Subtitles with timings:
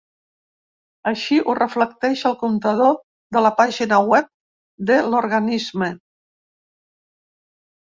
[1.11, 2.97] Així ho reflecteix el comptador
[3.37, 4.35] de la pàgina web
[4.93, 5.95] de l’organisme.